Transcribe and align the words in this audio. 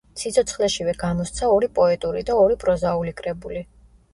სიცოცხლეშივე 0.19 0.95
გამოსცა 1.03 1.49
ორი 1.57 1.69
პოეტური 1.75 2.25
და 2.31 2.39
ორი 2.47 2.59
პროზაული 2.65 3.15
კრებული. 3.21 3.63